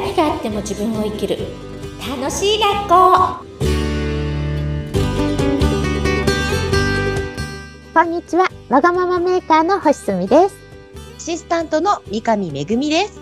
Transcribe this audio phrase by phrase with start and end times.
[0.00, 1.38] 何があっても自分を生きる
[1.98, 3.44] 楽しい学校
[7.92, 8.48] こんにちは。
[8.68, 10.56] わがままメーカーの星すみです。
[11.16, 13.20] アシスタントの三上めぐみです。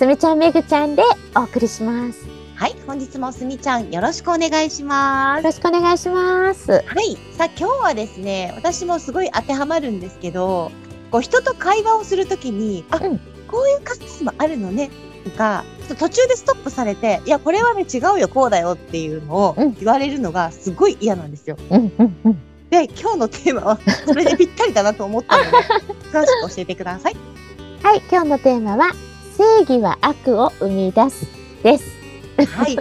[0.00, 1.04] すみちゃんめぐちゃんで
[1.36, 2.26] お送りします。
[2.26, 5.44] よはい、本日もすみちゃんよろしくお願いします。
[5.44, 6.72] ろしくお願いします。
[6.72, 10.72] はい、さあ今日はですね、私もすごい当てはまるんですけど、
[11.12, 14.90] こう人と会話をするときに、あ、うんこういうカスもあるのね、
[15.24, 21.56] とか、ちょっと途中でストップされて、いや、これはね、違うよ、こうだよっていうのをうん言われるのがすごい嫌なんですよ。
[21.70, 22.38] うんうんうん。
[22.70, 25.50] で、今日のテーマは、それでぴったりだなと思ったので、
[26.12, 27.16] 詳しく教えてください。
[27.82, 28.92] はい、今日のテーマは
[29.36, 31.26] 正義は悪を生み出す
[31.62, 31.84] です。
[32.46, 32.76] はい。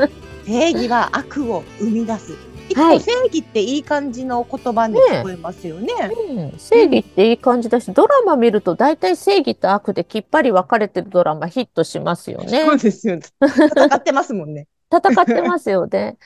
[0.45, 2.52] 正義は悪を生み出す。
[2.69, 5.93] 正義っていい感じの言葉に聞こえますよね。
[6.29, 12.65] うん、正義っていい感じだし、ドラマ見ると大体正義と悪できっぱり分かれてるドラマヒットしますよね。
[12.65, 13.19] そうですよ。
[13.41, 14.67] 戦ってますもんね。
[14.91, 16.17] 戦ってますよね。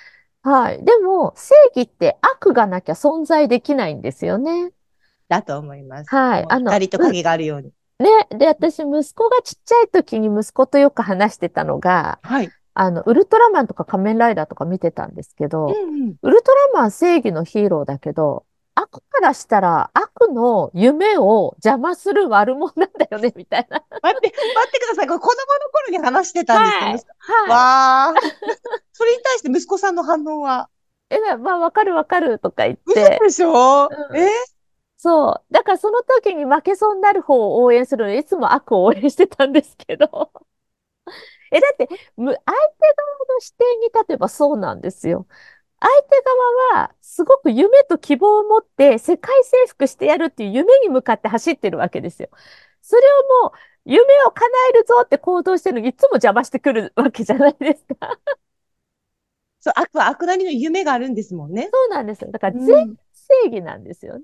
[0.44, 0.84] はい。
[0.84, 4.72] でも、正義って悪がなきゃ存在できないんですよね。
[5.28, 6.10] だと思います。
[6.10, 7.72] はいあの光と影があるように。
[8.00, 8.28] ね。
[8.30, 12.50] で、私、息子がちっちゃい時に息子とよく話してたのが、はい。
[12.80, 16.16] あの、ウルトラマンとか仮面ライダーとか見てたんですけど、うんうん。
[16.22, 23.84] ウルトラマン正義のヒーローだけど、悪からしたら悪の夢を邪魔する悪者なんだよね、みたいな。
[24.04, 25.08] 待って、待ってください。
[25.08, 25.28] これ子供の
[25.72, 27.50] 頃に話してたんですけど、はい。
[27.50, 28.22] わー。
[28.94, 30.70] それに対して息子さんの反応は、
[31.10, 34.30] え、まあ、わかるわかるとか言っ嘘て、でしょ、うんえ？
[34.98, 35.54] そう。
[35.54, 40.32] だからその時に負けそうになる方を応援するのにいつも悪を応援してたんですけど。
[41.52, 42.52] え、だって、む相手
[42.96, 45.28] 側の視点に立てばそうなんですよ。
[45.82, 46.22] 相手
[46.74, 52.30] 側はすごく夢と希望を持って世界征服してやるっていう夢に向かって走ってるわけですよ。
[52.82, 53.04] それ
[53.42, 58.20] をもう夢を叶えるぞって行動してるのにいつも邪魔してくるわけじゃないですか。
[59.60, 61.74] そう、悪は悪なりの夢があるんですもんね。
[61.74, 62.32] そうなんですよ。
[62.32, 62.76] だからうん全
[63.14, 64.24] 正義なんですよね。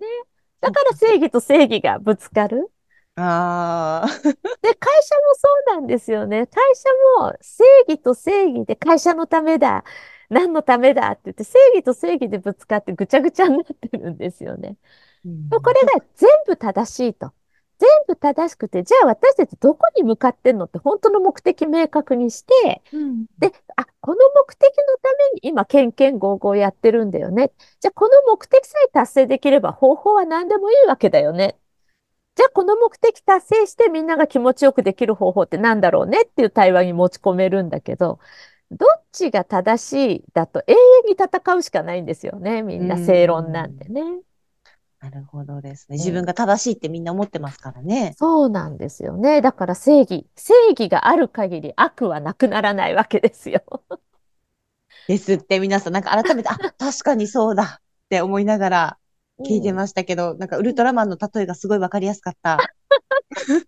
[0.61, 2.71] だから正義と正義がぶつかる。
[3.15, 4.33] あー。
[4.61, 6.47] で、会社もそうなんですよね。
[6.47, 6.89] 会社
[7.21, 9.83] も正義と正義で会社のためだ。
[10.29, 14.77] 何のためだって言って、正義と正義でぶつかってぐちゃぐちゃになってるんですよね。
[15.25, 17.33] うんこれが全部正しいと。
[17.79, 27.51] 全部正しくて、じゃあ私たちどこに向かってんのって本当の目的明確にして、うんで、あ、この目的のために今、けんけんごうごうやってるんだよね。
[27.79, 31.57] じゃあ、この目的さえ達成できれば方法は何でもいいわけだよね。
[32.35, 38.19] じゃあ、この目的達成してみんなが気持ちよくできる方法って何だろうねっていう対話に持ち込めるんだけど、
[38.71, 40.77] どっちが正しいだと永遠
[41.07, 42.63] に戦うしかないんですよね。
[42.63, 44.01] みんな正論なんでね。
[44.99, 45.97] なるほどですね。
[45.97, 48.15] 自分が正しいってみんな思ってますからね。
[48.17, 49.41] そうなんですよね。
[49.41, 53.61] だから正義、正義がある限り悪はなくならないわけですよ。
[55.07, 58.97] ですって皆さん、なんか改めて、あ、確かにそうだって思いながら
[59.43, 62.57] 聞いてましたけど、なんかウルトラマンの例えがすごいわかりやすかった。
[63.47, 63.63] うん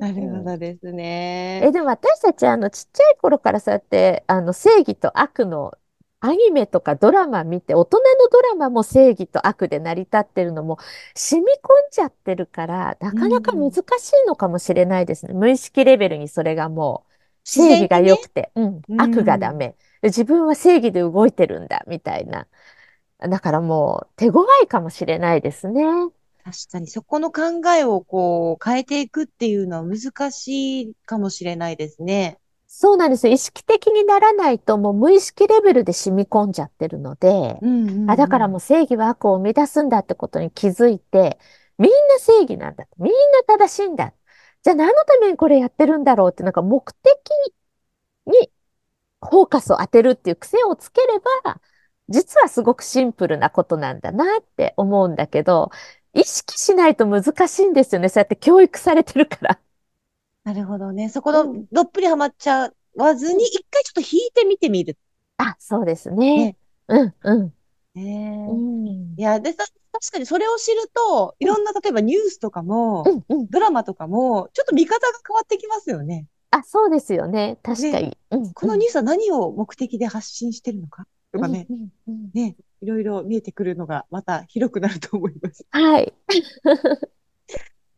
[0.00, 1.70] なるほどですえ、ね。
[1.72, 5.72] でも私たちあのちっちゃい頃からそうやってあの正義と悪の
[6.20, 10.78] アニメとかドラマ見て大人のドラマも正義と悪で成り立ってるのも
[11.14, 11.56] 染み込ん
[11.92, 13.82] じゃってるからなかなか難しい
[14.26, 15.34] のかもしれないですね。
[15.34, 17.12] 無意識レベルにそれがもう
[17.44, 19.76] 正義が良くて、うん、うん悪がダメ。
[20.02, 22.46] で自分は正義で動いてるんだみたいな。
[23.18, 25.82] だからもう手強いかもしれないですね。
[26.44, 32.38] 確かにそこの考えをこう変えていくっていうのは難しいかもしれないですね。
[32.68, 33.32] そうなんですよ。
[33.32, 41.38] 意識的にならないともう無意識レベルで染み込んじゃってるので、うんうんうんあ、だからもう正義は悪を生み出すんだってことに気づいて、
[41.78, 42.86] みんな正義なんだ。
[42.98, 44.12] みんな正しいんだ。
[44.62, 47.10] じゃあ何のためにこれやってるんだろうって、なんか目的
[48.26, 48.50] に
[49.26, 51.60] フォーカスを当てるっていう癖をつければ、
[52.08, 55.70] 実はすごくシンプルなことなんだなって思うんだけど、
[56.14, 58.08] 意識しないと難しいんですよね。
[58.08, 59.60] そうやって教育されてるから。
[60.44, 61.08] なるほどね。
[61.08, 64.96] そこのうんどっぷりハマっちゃわずに、一回ちょっと引いてみてみる。
[65.38, 66.56] あ、そうですねね。
[66.88, 67.54] うん、うん。
[67.94, 73.48] ねうん、いや、で、さ確かにそれを知ると、いろんな、例えばニュースとかも、うん、うん。
[73.50, 76.26] ドラマとかも、ちょっと見方が変わってきますよね。
[76.58, 77.58] あ、そうですよね。
[77.62, 78.16] 確かに。
[78.30, 81.06] うん、このニュースは何を目的で発信してるのか？
[81.32, 85.66] とかね、うんうんうんね、いろいろ見えてくるのがまた広くなると思います。
[85.70, 86.12] はい。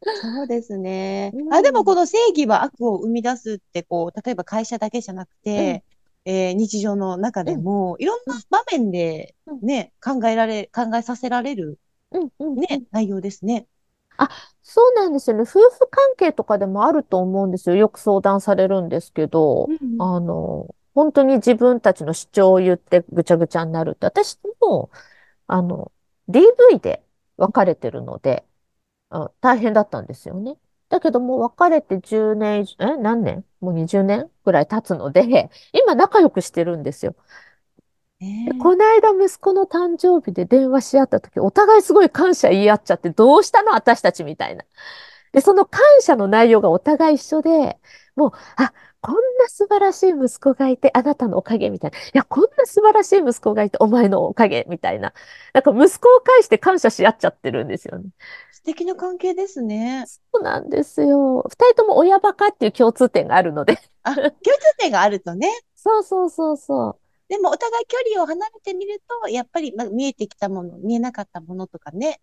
[0.00, 1.32] そうですね。
[1.34, 5.84] うんあ、でもこの正義は悪を生み出すって、こう、例えば会社だけじゃなくて、
[6.24, 11.78] えー日常の中でも、いろんな場面でね、考えられ、考えさせられる
[12.10, 13.66] うんうんうんね、内容ですね。
[14.62, 15.42] そうなんですよね。
[15.42, 17.76] 夫婦関係とかでもあると思うんですよ。
[17.76, 24.06] よく相談されるんですけど、うんあの、本当に自分たちの主張を言ってぐちゃぐちゃになるって。
[24.06, 24.90] 私も、
[25.46, 25.92] あの、
[26.28, 27.02] DV で
[27.36, 28.44] 別れてるので、
[29.10, 30.56] あ大変だったんですよね。
[30.88, 33.44] だけどもう別れて10年以上、え、何年？
[33.60, 37.14] もう20年ぐらい経つので、今仲良くしてるんですよ。
[38.20, 43.72] ねこの間息子の誕生日で電話し合った時、お互いすごい感謝言い合っちゃって、どうしたの？
[43.72, 44.64] 私たちみたいな。
[45.32, 47.78] で、その感謝の内容がお互い一緒で、
[48.16, 51.98] もう、あ、こんな素晴らしい息子がいて、あなたのおかげみたいな。
[51.98, 55.12] いや、こんな素晴らしい息子がいて、お前のおかげみたいな。
[55.52, 58.10] なんか息子を介して感謝し合っちゃってるんですよね。
[58.50, 60.04] 素敵な関係ですね。
[60.06, 61.44] そうなんですよ。
[61.48, 63.78] 二人とも親バカっていう共通点があるので。
[64.02, 64.32] あ、共通
[64.78, 65.48] 点があるとね。
[65.76, 67.07] そうそうそうそう。
[67.28, 72.20] でもお互い距離を離れてみると、やっぱりまあ見えてきたもの、見えなかったものとかね。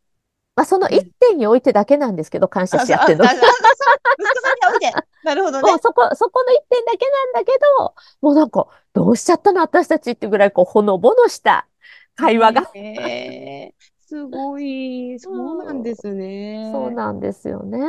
[0.55, 4.93] まあ、その一点においてだけなんですけど、感謝し合ってるの息子さんにおいて。
[5.23, 5.79] なるほどねもう。
[5.79, 11.67] そこ、そこの一点だけなんだけど、もうなんか、どうしちゃったの私たちってぐらい、こう、ほのぼのした
[12.15, 12.71] 会話が。
[12.73, 13.73] へえ
[14.07, 15.19] すごい。
[15.19, 16.69] そうなんですね。
[16.71, 17.79] そうなんですよね。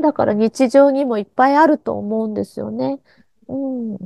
[0.00, 3.00] だから日常にもいっぱいあると思うんですよね。
[3.48, 3.94] うん。
[3.94, 3.98] い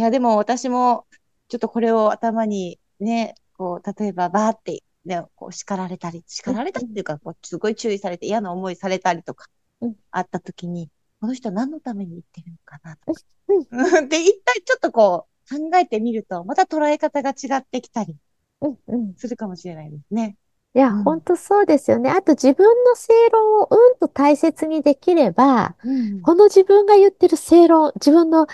[0.00, 1.06] や、でも私も、
[1.48, 9.46] ちょっとこれを頭にね、こう、例えばバーって、ね、こう叱られたり、叱られたりっていうか、こう、すごい注意されて嫌な思いされたりとか
[9.80, 10.90] うん、あった時に、
[11.20, 13.22] この人は何のために言ってるのかなとか。
[13.48, 18.16] うん で、一体ちょっとこう、考えてみると、また捉え方が違ってきたり
[18.60, 19.14] うん、うん。
[19.16, 20.36] するかもしれないですね。
[20.74, 22.10] いや、うんほんとそうですよね。
[22.10, 28.46] あと自分の正論をうんと大切にできれば、うんこの自分が言ってる正論、自分の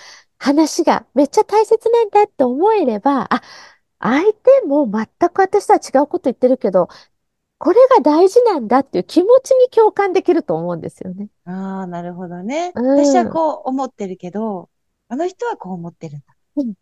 [0.45, 3.43] 話がめっちゃ大切なんだって思えれば、あ、
[4.01, 6.89] 相手も全く私とは違うこと言ってるけど、
[7.59, 11.29] これが大事なんだっていう気持ちに共感できると思うんですよね。
[11.45, 12.73] ああ、なるほどね。
[12.75, 14.71] うん私はこう思ってるけど、
[15.09, 16.27] あの人はこう思ってるんだ。
[16.57, 16.75] で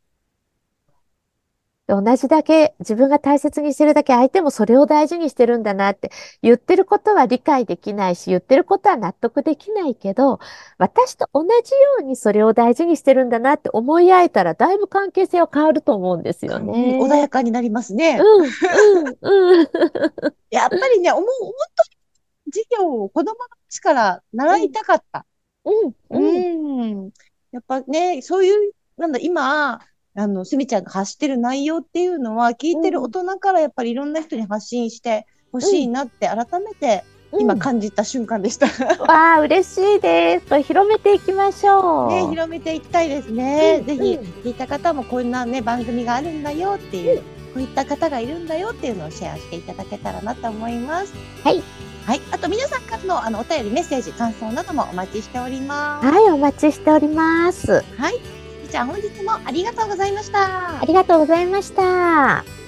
[1.89, 10.39] 同じだけ自分が大切にしてるだけ相手もそれを大事にしてるんだなって言ってることは理解できないし言ってることは納得できないけど
[10.79, 11.59] 私と同じよ
[12.01, 16.99] うにそれを大事にしてるんだなって思い合えたらだいぶ関係性は変わると思うんですようんね。
[17.03, 18.19] 穏やかになりますね。
[18.21, 19.69] うん、うん、うん。
[20.51, 25.27] やっぱりね、思う、本当に授業を子供のうちから習いたかった。
[25.65, 27.07] うん、ううん。
[27.07, 27.13] ん。
[27.53, 29.81] やっぱね、そういう、なんだ、今、
[30.15, 37.05] あの、すみちゃんが発してる内容っていうのは、聞いてる大人からやっぱりいろんな人に発信してほしいなって改めて
[37.39, 38.67] 今感じた瞬間でした。
[39.05, 40.63] わあ、嬉しいです。
[40.63, 42.09] 広めていきましょう。
[42.09, 43.79] ね、広めていきたいですね。
[43.81, 47.25] うんぜひうん聞いた方もこんなね、番組があるんだよっていう、こ
[47.57, 51.15] ういった方がいるんだよっていうのをシェアしていただけたらなと思います。
[51.43, 51.63] はい。
[52.07, 52.21] はい。
[52.33, 56.07] あと皆さんからのあのお便り、メッセージ、感想などもお待ちしております。
[56.07, 57.83] はい、お待ちしております。
[57.97, 58.32] はい。
[58.73, 60.85] じゃあ本日もありがとうございましたあ。
[60.87, 62.62] りがとうございました。